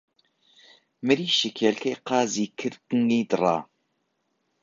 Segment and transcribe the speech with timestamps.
[1.05, 3.57] مریشک هێلکهی قازی کرد قنگی دڕا